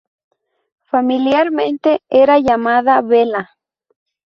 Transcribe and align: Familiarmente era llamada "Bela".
Familiarmente 0.89 2.01
era 2.09 2.39
llamada 2.39 3.03
"Bela". 3.03 3.51